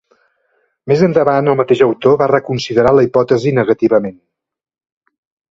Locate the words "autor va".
1.87-2.29